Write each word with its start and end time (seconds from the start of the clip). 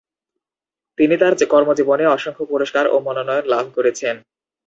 তিনি 0.97 1.15
তার 1.17 1.33
কর্মজীবনে 1.49 2.05
অসংখ্য 2.07 2.43
পুরস্কার 2.45 2.85
ও 2.87 2.95
মনোনয়ন 2.99 3.45
লাভ 3.45 3.65
করেছেন। 3.75 4.15